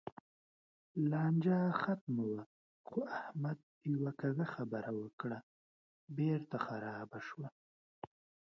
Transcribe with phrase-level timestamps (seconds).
[1.09, 2.41] لانجه ختمه وه؛
[2.87, 3.59] خو احمد
[3.93, 5.37] یوه کږه خبره وکړه،
[6.17, 7.47] بېرته خرابه شوه.